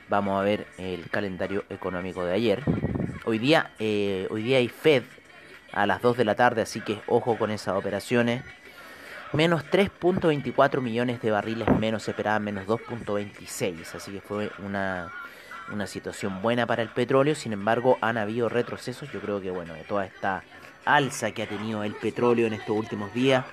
Vamos 0.08 0.40
a 0.40 0.42
ver 0.42 0.66
el 0.78 1.10
calendario 1.10 1.64
económico 1.68 2.24
de 2.24 2.32
ayer. 2.32 2.62
Hoy 3.26 3.38
día, 3.38 3.72
eh, 3.78 4.26
hoy 4.30 4.42
día 4.42 4.56
hay 4.56 4.68
Fed 4.68 5.02
a 5.70 5.86
las 5.86 6.00
2 6.00 6.16
de 6.16 6.24
la 6.24 6.34
tarde, 6.34 6.62
así 6.62 6.80
que 6.80 7.02
ojo 7.06 7.36
con 7.36 7.50
esas 7.50 7.76
operaciones. 7.76 8.42
Menos 9.34 9.64
3.24 9.66 10.80
millones 10.80 11.20
de 11.20 11.30
barriles 11.30 11.68
menos, 11.78 12.04
se 12.04 12.12
esperaba 12.12 12.38
menos 12.38 12.66
2.26, 12.66 13.94
así 13.94 14.12
que 14.12 14.22
fue 14.22 14.50
una, 14.64 15.12
una 15.70 15.86
situación 15.86 16.40
buena 16.40 16.64
para 16.66 16.80
el 16.80 16.88
petróleo. 16.88 17.34
Sin 17.34 17.52
embargo, 17.52 17.98
han 18.00 18.16
habido 18.16 18.48
retrocesos. 18.48 19.12
Yo 19.12 19.20
creo 19.20 19.42
que, 19.42 19.50
bueno, 19.50 19.74
de 19.74 19.82
toda 19.82 20.06
esta 20.06 20.42
alza 20.86 21.32
que 21.32 21.42
ha 21.42 21.46
tenido 21.46 21.84
el 21.84 21.94
petróleo 21.94 22.46
en 22.46 22.54
estos 22.54 22.74
últimos 22.74 23.12
días, 23.12 23.44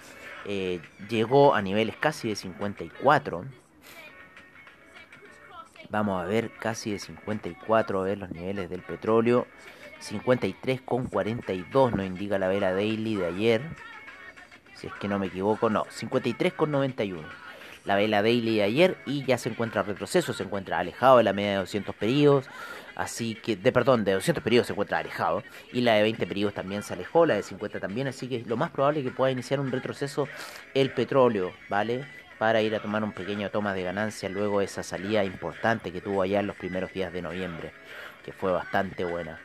eh, 0.46 0.80
llegó 1.10 1.54
a 1.54 1.62
niveles 1.62 1.98
casi 1.98 2.30
de 2.30 2.38
54 2.38 3.44
Vamos 5.90 6.22
a 6.22 6.26
ver 6.26 6.52
casi 6.60 6.92
de 6.92 7.00
54 7.00 8.02
a 8.02 8.04
ver 8.04 8.18
los 8.18 8.32
niveles 8.32 8.70
del 8.70 8.82
petróleo. 8.82 9.48
53,42 10.02 11.92
nos 11.92 12.06
indica 12.06 12.38
la 12.38 12.48
vela 12.48 12.74
daily 12.74 13.16
de 13.16 13.26
ayer. 13.26 13.62
Si 14.76 14.88
es 14.88 14.94
que 14.94 15.08
no 15.08 15.20
me 15.20 15.28
equivoco, 15.28 15.70
no, 15.70 15.86
53,91. 15.86 17.22
La 17.86 17.96
vela 17.96 18.22
daily 18.22 18.58
de 18.58 18.64
ayer 18.64 18.98
y 19.06 19.24
ya 19.26 19.38
se 19.38 19.50
encuentra 19.50 19.84
retroceso, 19.84 20.34
se 20.34 20.44
encuentra 20.44 20.80
alejado 20.80 21.18
de 21.18 21.24
la 21.24 21.34
media 21.34 21.52
de 21.52 21.58
200 21.58 21.96
periodos. 21.96 22.50
Así 22.96 23.36
que, 23.36 23.56
de 23.56 23.72
perdón, 23.72 24.04
de 24.04 24.14
200 24.14 24.44
periodos 24.44 24.68
se 24.68 24.74
encuentra 24.74 24.98
alejado. 24.98 25.44
Y 25.72 25.82
la 25.82 25.94
de 25.94 26.02
20 26.02 26.26
periodos 26.26 26.56
también 26.56 26.82
se 26.82 26.94
alejó, 26.94 27.26
la 27.26 27.36
de 27.36 27.44
50 27.44 27.80
también. 27.80 28.08
Así 28.08 28.28
que 28.28 28.44
lo 28.46 28.58
más 28.58 28.72
probable 28.72 29.02
es 29.02 29.06
que 29.06 29.12
pueda 29.12 29.32
iniciar 29.32 29.60
un 29.60 29.72
retroceso 29.72 30.28
el 30.74 30.92
petróleo, 30.92 31.54
¿vale? 31.70 32.06
Para 32.38 32.62
ir 32.62 32.76
a 32.76 32.80
tomar 32.80 33.04
un 33.04 33.12
pequeño 33.12 33.50
toma 33.50 33.74
de 33.74 33.84
ganancia 33.84 34.30
luego 34.30 34.60
de 34.60 34.66
esa 34.66 34.84
salida 34.84 35.24
importante 35.24 35.92
que 35.92 36.02
tuvo 36.02 36.22
allá 36.22 36.40
en 36.40 36.48
los 36.48 36.56
primeros 36.56 36.92
días 36.92 37.14
de 37.14 37.22
noviembre, 37.22 37.72
que 38.24 38.34
fue 38.34 38.52
bastante 38.52 39.06
buena. 39.06 39.40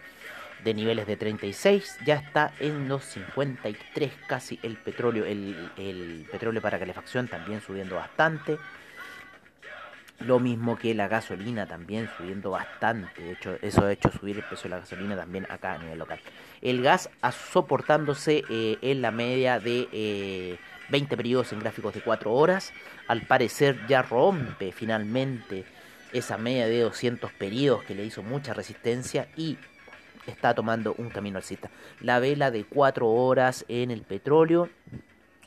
De 0.64 0.75
niveles 0.75 1.06
de 1.06 1.16
36 1.16 1.99
ya 2.04 2.16
está 2.16 2.52
en 2.61 2.88
los 2.88 3.04
53 3.04 4.12
casi 4.26 4.59
el 4.62 4.76
petróleo, 4.76 5.25
el, 5.25 6.26
petróleo 6.30 6.61
para 6.61 6.78
calefacción 6.78 7.28
también 7.28 7.62
subiendo 7.62 7.97
bastante. 7.97 8.59
Lo 10.18 10.38
mismo 10.38 10.76
que 10.76 10.94
la 10.94 11.09
gasolina 11.09 11.66
también 11.66 12.11
subiendo 12.18 12.50
bastante. 12.50 13.23
De 13.23 13.32
hecho, 13.32 13.56
eso 13.62 13.87
ha 13.87 13.92
hecho 13.92 14.11
subir 14.11 14.37
el 14.37 14.42
precio 14.42 14.64
de 14.64 14.76
la 14.76 14.80
gasolina 14.80 15.16
también 15.16 15.47
acá 15.49 15.73
a 15.73 15.78
nivel 15.78 15.99
local. 15.99 16.20
El 16.61 16.82
gas 16.82 17.09
soportándose 17.52 18.44
eh, 18.50 18.76
en 18.82 19.00
la 19.00 19.12
media 19.12 19.61
de 19.61 19.88
eh, 19.92 20.59
20 20.90 21.16
periodos 21.16 21.52
en 21.52 21.61
gráficos 21.61 21.94
de 21.94 22.02
4 22.02 22.32
horas. 22.32 22.73
Al 23.09 23.23
parecer 23.23 23.87
ya 23.88 24.02
rompe 24.02 24.73
finalmente 24.73 25.64
esa 26.12 26.37
media 26.38 26.66
de 26.66 26.80
200 26.80 27.32
periodos 27.32 27.85
que 27.85 27.94
le 27.94 28.04
hizo 28.04 28.23
mucha 28.23 28.52
resistencia 28.52 29.28
y 29.37 29.59
está 30.26 30.54
tomando 30.54 30.94
un 30.99 31.09
camino 31.11 31.38
alcista. 31.38 31.70
La 32.00 32.18
vela 32.18 32.50
de 32.50 32.64
4 32.64 33.09
horas 33.09 33.64
en 33.68 33.90
el 33.90 34.02
petróleo 34.02 34.68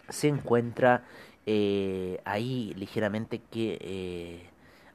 se 0.10 0.28
encuentra 0.28 1.04
eh, 1.46 2.20
ahí 2.26 2.74
ligeramente 2.76 3.42
que 3.52 3.78
eh, 3.82 4.50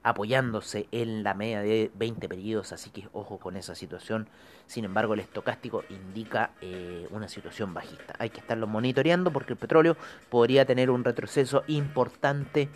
apoyándose 0.09 0.89
en 0.91 1.23
la 1.23 1.35
media 1.35 1.61
de 1.61 1.91
20 1.95 2.29
periodos, 2.29 2.73
así 2.73 2.91
que 2.91 3.09
ojo 3.13 3.39
con 3.39 3.57
esa 3.57 3.75
situación. 3.75 4.29
Sin 4.67 4.85
embargo, 4.85 5.15
el 5.15 5.21
estocástico 5.21 5.85
indica 5.91 6.51
eh, 6.61 7.07
una 7.11 7.29
situación 7.29 7.75
bajista. 7.75 8.15
Hay 8.19 8.31
que 8.31 8.41
estarlo 8.41 8.67
monitoreando 8.67 9.31
porque 9.31 9.53
el 9.53 9.59
petróleo 9.59 9.97
podría 10.31 10.65
tener 10.65 10.91
un 10.91 11.05
retroceso 11.05 11.63
importante 11.67 12.69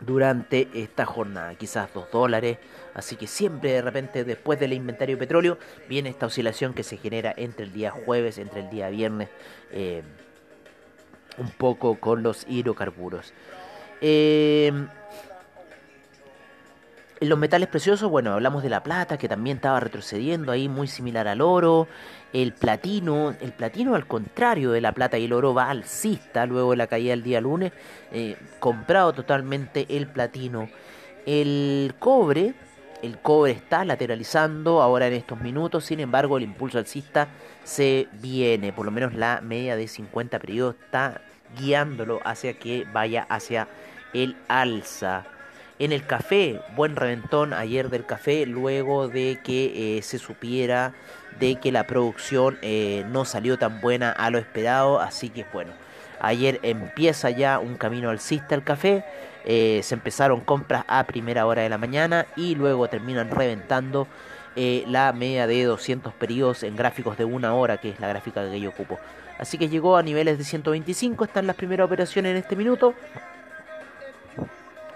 durante 0.00 0.68
esta 0.74 1.04
jornada, 1.04 1.54
quizás 1.54 1.92
2 1.94 2.10
dólares, 2.10 2.58
así 2.94 3.16
que 3.16 3.26
siempre 3.26 3.72
de 3.72 3.82
repente 3.82 4.24
después 4.24 4.58
del 4.58 4.72
inventario 4.72 5.16
de 5.16 5.20
petróleo 5.20 5.58
viene 5.88 6.08
esta 6.08 6.26
oscilación 6.26 6.74
que 6.74 6.82
se 6.82 6.96
genera 6.96 7.32
entre 7.36 7.66
el 7.66 7.72
día 7.72 7.90
jueves, 7.92 8.38
entre 8.38 8.60
el 8.60 8.70
día 8.70 8.88
viernes, 8.88 9.28
eh, 9.70 10.02
un 11.38 11.50
poco 11.50 12.00
con 12.00 12.22
los 12.22 12.44
hidrocarburos. 12.48 13.32
Eh, 14.00 14.72
en 17.22 17.28
los 17.28 17.38
metales 17.38 17.68
preciosos, 17.68 18.10
bueno, 18.10 18.32
hablamos 18.32 18.64
de 18.64 18.68
la 18.68 18.82
plata, 18.82 19.16
que 19.16 19.28
también 19.28 19.58
estaba 19.58 19.78
retrocediendo 19.78 20.50
ahí, 20.50 20.68
muy 20.68 20.88
similar 20.88 21.28
al 21.28 21.40
oro. 21.40 21.86
El 22.32 22.52
platino, 22.52 23.32
el 23.40 23.52
platino 23.52 23.94
al 23.94 24.08
contrario 24.08 24.72
de 24.72 24.80
la 24.80 24.90
plata 24.90 25.18
y 25.18 25.26
el 25.26 25.32
oro 25.32 25.54
va 25.54 25.70
alcista 25.70 26.46
luego 26.46 26.72
de 26.72 26.78
la 26.78 26.88
caída 26.88 27.10
del 27.10 27.22
día 27.22 27.40
lunes. 27.40 27.70
Eh, 28.10 28.36
comprado 28.58 29.12
totalmente 29.12 29.86
el 29.88 30.08
platino. 30.08 30.68
El 31.24 31.94
cobre, 32.00 32.54
el 33.02 33.18
cobre 33.20 33.52
está 33.52 33.84
lateralizando 33.84 34.82
ahora 34.82 35.06
en 35.06 35.12
estos 35.12 35.40
minutos, 35.40 35.84
sin 35.84 36.00
embargo 36.00 36.38
el 36.38 36.42
impulso 36.42 36.78
alcista 36.78 37.28
se 37.62 38.08
viene, 38.14 38.72
por 38.72 38.84
lo 38.84 38.90
menos 38.90 39.14
la 39.14 39.40
media 39.42 39.76
de 39.76 39.86
50 39.86 40.40
periodos 40.40 40.74
está 40.82 41.20
guiándolo 41.56 42.18
hacia 42.24 42.54
que 42.54 42.84
vaya 42.92 43.28
hacia 43.28 43.68
el 44.12 44.36
alza. 44.48 45.24
En 45.82 45.90
el 45.90 46.06
café, 46.06 46.60
buen 46.76 46.94
reventón 46.94 47.52
ayer 47.52 47.90
del 47.90 48.06
café, 48.06 48.46
luego 48.46 49.08
de 49.08 49.40
que 49.42 49.96
eh, 49.96 50.02
se 50.02 50.18
supiera 50.18 50.92
de 51.40 51.56
que 51.56 51.72
la 51.72 51.88
producción 51.88 52.56
eh, 52.62 53.04
no 53.10 53.24
salió 53.24 53.58
tan 53.58 53.80
buena 53.80 54.12
a 54.12 54.30
lo 54.30 54.38
esperado, 54.38 55.00
así 55.00 55.28
que 55.28 55.44
bueno, 55.52 55.72
ayer 56.20 56.60
empieza 56.62 57.30
ya 57.30 57.58
un 57.58 57.74
camino 57.74 58.10
alcista 58.10 58.54
el 58.54 58.62
café, 58.62 59.04
eh, 59.44 59.80
se 59.82 59.96
empezaron 59.96 60.42
compras 60.42 60.84
a 60.86 61.02
primera 61.02 61.46
hora 61.46 61.62
de 61.62 61.68
la 61.68 61.78
mañana 61.78 62.26
y 62.36 62.54
luego 62.54 62.86
terminan 62.86 63.28
reventando 63.32 64.06
la 64.54 65.12
media 65.12 65.48
de 65.48 65.64
200 65.64 66.14
periodos 66.14 66.62
en 66.62 66.76
gráficos 66.76 67.18
de 67.18 67.24
una 67.24 67.54
hora, 67.54 67.78
que 67.78 67.90
es 67.90 67.98
la 67.98 68.06
gráfica 68.06 68.48
que 68.48 68.60
yo 68.60 68.70
ocupo. 68.70 69.00
Así 69.36 69.58
que 69.58 69.68
llegó 69.68 69.96
a 69.96 70.04
niveles 70.04 70.38
de 70.38 70.44
125, 70.44 71.24
están 71.24 71.48
las 71.48 71.56
primeras 71.56 71.86
operaciones 71.86 72.30
en 72.30 72.36
este 72.36 72.54
minuto 72.54 72.94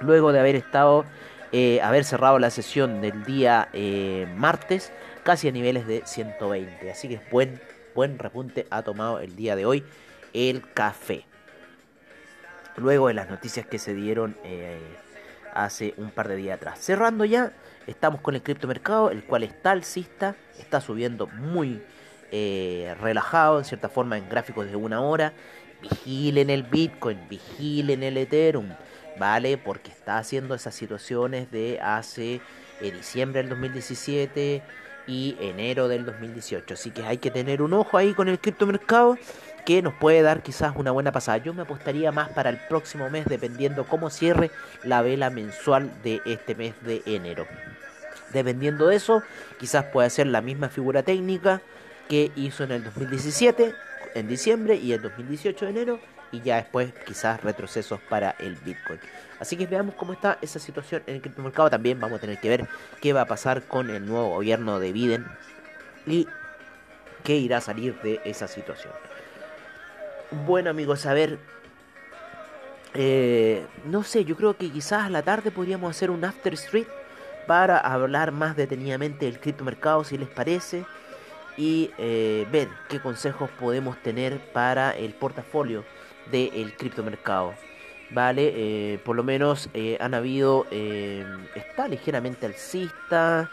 luego 0.01 0.33
de 0.33 0.41
haber 0.41 0.57
estado, 0.57 1.05
eh, 1.53 1.81
haber 1.83 2.05
cerrado 2.05 2.39
la 2.39 2.51
sesión 2.51 3.01
del 3.01 3.25
día 3.25 3.69
eh, 3.73 4.27
martes, 4.37 4.93
casi 5.23 5.49
a 5.49 5.53
niveles 5.53 5.87
de 5.87 6.03
120. 6.05 6.91
Así 6.91 7.09
que 7.09 7.21
buen, 7.31 7.61
buen 7.95 8.19
repunte 8.19 8.67
ha 8.71 8.83
tomado 8.83 9.21
el 9.21 9.37
día 9.37 9.57
de 9.57 9.67
hoy 9.67 9.85
el 10.33 10.63
café. 10.73 11.25
Luego 12.77 13.09
de 13.09 13.15
las 13.15 13.31
noticias 13.31 13.67
que 13.67 13.79
se 13.79 13.95
dieron 13.95 14.37
eh, 14.45 14.79
hace 15.55 15.95
un 15.97 16.11
par 16.11 16.29
de 16.29 16.37
días 16.37 16.57
atrás. 16.57 16.79
Cerrando 16.79 17.25
ya, 17.25 17.53
estamos 17.87 18.21
con 18.21 18.35
el 18.35 18.43
criptomercado, 18.43 19.11
el 19.11 19.25
cual 19.25 19.45
está 19.45 19.71
alcista, 19.71 20.37
está 20.59 20.81
subiendo 20.81 21.27
muy 21.27 21.83
relajado, 23.01 23.59
en 23.61 23.65
cierta 23.65 23.89
forma, 23.89 24.19
en 24.19 24.29
gráficos 24.29 24.67
de 24.67 24.77
una 24.77 25.01
hora. 25.01 25.33
Vigilen 25.81 26.51
el 26.51 26.65
Bitcoin, 26.65 27.19
vigilen 27.31 28.03
el 28.03 28.19
Ethereum 28.19 28.75
¿vale? 29.19 29.59
Porque 29.59 29.91
está 29.91 30.19
haciendo 30.19 30.55
esas 30.55 30.75
situaciones 30.75 31.51
de 31.51 31.81
hace 31.81 32.41
eh, 32.81 32.91
diciembre 32.93 33.41
del 33.41 33.51
2017 33.51 34.63
y 35.07 35.37
enero 35.41 35.89
del 35.89 36.05
2018. 36.05 36.75
Así 36.75 36.91
que 36.91 37.05
hay 37.05 37.19
que 37.19 37.31
tener 37.31 37.63
un 37.63 37.73
ojo 37.75 37.97
ahí 37.97 38.15
con 38.15 38.29
el 38.29 38.39
criptomercado 38.39 39.19
que 39.65 39.83
nos 39.83 39.95
puede 39.95 40.23
dar 40.23 40.43
quizás 40.43 40.75
una 40.77 40.91
buena 40.91 41.13
pasada. 41.13 41.39
Yo 41.39 41.55
me 41.55 41.63
apostaría 41.63 42.13
más 42.13 42.29
para 42.31 42.51
el 42.51 42.59
próximo 42.69 43.11
mes 43.11 43.27
dependiendo 43.27 43.85
cómo 43.85 44.11
cierre 44.11 44.51
la 44.85 45.03
vela 45.03 45.31
mensual 45.31 45.91
de 46.03 46.21
este 46.25 46.55
mes 46.55 46.75
de 46.83 47.03
enero. 47.07 47.47
Dependiendo 48.33 48.89
de 48.89 48.97
eso, 48.97 49.23
quizás 49.59 49.85
puede 49.87 50.11
ser 50.11 50.27
la 50.29 50.41
misma 50.41 50.69
figura 50.69 51.03
técnica 51.03 51.63
que 52.09 52.31
hizo 52.37 52.65
en 52.65 52.73
el 52.73 52.85
2017 52.85 53.75
en 54.15 54.29
diciembre 54.29 54.77
y 54.77 54.93
en 54.93 55.03
2018 55.03 55.65
de 55.65 55.71
enero 55.71 56.01
y 56.37 56.43
ya 56.43 56.57
después 56.57 56.93
quizás 57.07 57.43
retrocesos 57.43 58.01
para 58.09 58.37
el 58.39 58.57
Bitcoin. 58.57 59.01
Así 59.41 59.57
que 59.57 59.67
veamos 59.67 59.95
cómo 59.95 60.13
está 60.13 60.39
esa 60.41 60.59
situación 60.59 61.03
en 61.07 61.17
el 61.17 61.21
criptomercado. 61.21 61.71
También 61.71 61.99
vamos 62.01 62.19
a 62.19 62.21
tener 62.21 62.39
que 62.39 62.49
ver 62.49 62.69
qué 63.01 63.13
va 63.13 63.23
a 63.23 63.27
pasar 63.27 63.63
con 63.63 63.91
el 63.91 64.07
nuevo 64.07 64.31
gobierno 64.31 64.79
de 64.79 64.93
Biden 64.93 65.27
y 66.07 66.27
qué 67.25 67.37
irá 67.37 67.59
a 67.59 67.61
salir 67.61 68.01
de 68.03 68.21
esa 68.25 68.49
situación. 68.49 68.93
Bueno 70.47 70.71
amigos, 70.71 71.07
a 71.07 71.15
ver, 71.15 71.39
eh, 72.95 73.65
no 73.85 74.03
sé, 74.03 74.25
yo 74.25 74.37
creo 74.37 74.57
que 74.57 74.71
quizás 74.71 75.05
a 75.05 75.11
la 75.11 75.23
tarde 75.23 75.51
podríamos 75.51 75.91
hacer 75.91 76.11
un 76.11 76.25
after 76.25 76.55
street 76.55 76.87
para 77.47 77.79
hablar 77.79 78.33
más 78.33 78.57
detenidamente 78.57 79.27
del 79.27 79.39
criptomercado, 79.39 80.03
si 80.03 80.19
les 80.19 80.29
parece, 80.29 80.85
y 81.57 81.91
eh, 81.99 82.47
ver 82.51 82.69
qué 82.89 83.01
consejos 83.01 83.51
podemos 83.51 83.97
tener 84.03 84.39
para 84.53 84.91
el 84.91 85.15
portafolio 85.15 85.85
del 86.31 86.75
criptomercado. 86.77 87.55
Vale, 88.11 88.53
eh, 88.55 88.99
por 88.99 89.17
lo 89.17 89.25
menos 89.25 89.69
eh, 89.75 89.97
han 90.01 90.15
habido, 90.15 90.67
eh, 90.71 91.25
está 91.55 91.89
ligeramente 91.89 92.47
alcista, 92.47 93.51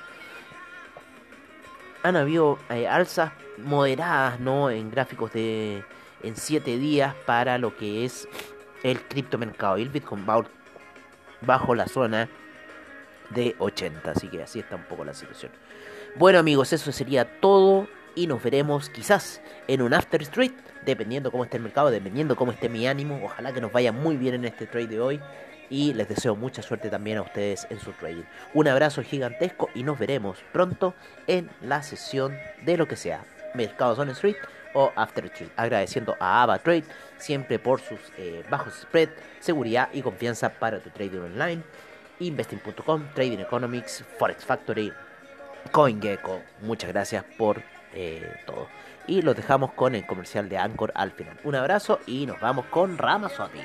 han 2.03 2.15
habido 2.15 2.59
alzas 2.89 3.31
moderadas, 3.57 4.39
¿no? 4.39 4.69
En 4.69 4.91
gráficos 4.91 5.33
de 5.33 5.83
en 6.21 6.36
7 6.36 6.77
días 6.77 7.15
para 7.25 7.57
lo 7.57 7.75
que 7.75 8.05
es 8.05 8.27
el 8.83 9.01
criptomercado 9.01 9.77
y 9.77 9.83
el 9.83 9.89
Bitcoin 9.89 10.25
bajo 11.41 11.75
la 11.75 11.88
zona 11.88 12.29
de 13.29 13.55
80. 13.59 14.12
Así 14.12 14.27
que 14.27 14.43
así 14.43 14.59
está 14.59 14.75
un 14.75 14.83
poco 14.83 15.05
la 15.05 15.13
situación. 15.13 15.51
Bueno 16.15 16.39
amigos, 16.39 16.73
eso 16.73 16.91
sería 16.91 17.39
todo 17.39 17.88
y 18.15 18.28
nos 18.28 18.41
veremos 18.43 18.89
quizás 18.89 19.41
en 19.67 19.82
un 19.82 19.93
After 19.93 20.21
Street, 20.21 20.54
dependiendo 20.86 21.32
cómo 21.32 21.43
esté 21.43 21.58
el 21.58 21.63
mercado, 21.63 21.91
dependiendo 21.91 22.36
cómo 22.36 22.52
esté 22.52 22.69
mi 22.69 22.88
ánimo. 22.88 23.19
Ojalá 23.23 23.54
que 23.54 23.62
nos 23.62 23.71
vaya 23.71 23.91
muy 23.91 24.17
bien 24.17 24.36
en 24.36 24.45
este 24.45 24.67
trade 24.67 24.88
de 24.88 24.99
hoy 24.99 25.21
y 25.69 25.93
les 25.93 26.08
deseo 26.08 26.36
mucha 26.36 26.62
suerte 26.62 26.89
también 26.89 27.17
a 27.17 27.21
ustedes 27.21 27.65
en 27.69 27.80
su 27.80 27.91
trading. 27.93 28.23
Un 28.54 28.67
abrazo 28.67 29.02
gigantesco 29.02 29.69
y 29.73 29.84
nos 29.84 29.97
veremos 29.97 30.38
pronto 30.52 30.93
en 31.28 31.49
la 31.62 31.82
sesión 31.84 32.38
de 32.63 32.78
lo 32.78 32.88
que 32.88 32.95
sea, 32.95 33.23
Mercados 33.56 33.99
on 33.99 34.10
Street 34.10 34.36
o 34.73 34.91
After 34.95 35.26
Street. 35.26 35.52
Agradeciendo 35.56 36.15
a 36.19 36.43
Ava 36.43 36.60
Trade 36.60 36.84
siempre 37.17 37.60
por 37.60 37.80
sus 37.80 37.99
eh, 38.17 38.43
bajos 38.49 38.73
spread, 38.82 39.10
seguridad 39.39 39.89
y 39.93 40.02
confianza 40.02 40.49
para 40.49 40.80
tu 40.80 40.89
trading 40.89 41.19
online. 41.19 41.63
Investing.com, 42.19 43.08
Trading 43.15 43.39
Economics, 43.39 44.04
Forex 44.17 44.45
Factory, 44.45 44.93
CoinGecko. 45.71 46.41
Muchas 46.62 46.91
gracias 46.91 47.26
por 47.38 47.63
eh, 47.93 48.36
todo. 48.45 48.67
Y 49.08 49.21
los 49.21 49.36
dejamos 49.36 49.73
con 49.73 49.95
el 49.95 50.06
comercial 50.06 50.49
de 50.49 50.58
Anchor 50.58 50.91
al 50.95 51.12
final. 51.12 51.38
Un 51.43 51.56
abrazo 51.56 51.99
y 52.08 52.25
nos 52.25 52.39
vamos 52.39 52.65
con 52.67 52.97
Ramazotti. 52.97 53.60